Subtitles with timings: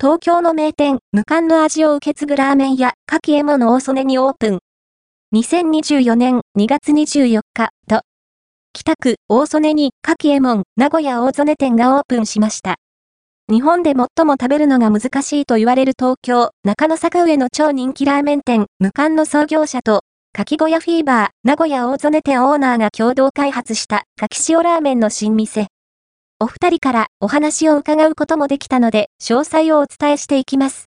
[0.00, 4.58] 東京の名店、無冠の味を受け継ぐラーメン屋、かきえもの大曽根にオープン。
[5.34, 8.02] 2024年2月24日、と、
[8.72, 12.76] 北区大曽根に、かきえもん、名古屋大曽根店がオープンしました。
[13.50, 20.02] 日本で最も食べるのが難しいと言われる東京、中野坂上の超人気ラーメン店、無冠の創業者と、
[20.32, 25.66] かき小屋フィーバー、名古屋大曽根店オーナーが共同開発したかき塩ラーメンの新店。
[26.40, 30.86] お二人からお話を伺うこともできたので、詳細をお伝えしていきます。